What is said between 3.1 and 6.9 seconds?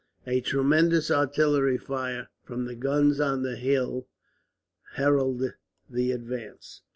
on the hills, heralded the advance.